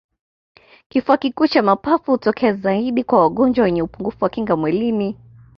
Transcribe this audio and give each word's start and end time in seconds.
kifua 0.89 1.17
kikuu 1.17 1.47
cha 1.47 1.63
mapafu 1.63 2.11
hutokea 2.11 2.53
zaidi 2.53 3.03
kwa 3.03 3.19
wagonjwa 3.21 3.65
wenye 3.65 3.81
upungufu 3.81 4.23
wa 4.23 4.29
kinga 4.29 4.55
mwilini 4.55 5.17